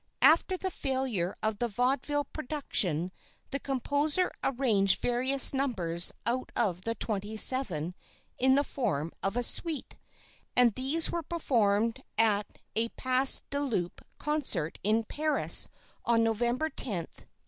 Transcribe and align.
After 0.23 0.57
the 0.57 0.71
failure 0.71 1.35
of 1.43 1.59
the 1.59 1.67
Vaudeville 1.67 2.23
production, 2.23 3.11
the 3.51 3.59
composer 3.59 4.31
arranged 4.43 4.99
various 4.99 5.53
numbers 5.53 6.11
out 6.25 6.51
of 6.55 6.81
the 6.85 6.95
twenty 6.95 7.37
seven 7.37 7.93
in 8.39 8.55
the 8.55 8.63
form 8.63 9.11
of 9.21 9.37
a 9.37 9.43
suite, 9.43 9.97
and 10.55 10.73
these 10.73 11.11
were 11.11 11.21
performed 11.21 12.01
at 12.17 12.47
a 12.75 12.89
Pasdeloup 12.97 14.01
concert 14.17 14.79
in 14.81 15.03
Paris 15.03 15.69
on 16.03 16.23
November 16.23 16.71
10, 16.71 16.93
1872. 17.01 17.29